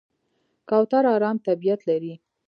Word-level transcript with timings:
کوتره 0.69 1.09
آرام 1.15 1.37
طبیعت 1.47 1.81
لري. 1.89 2.13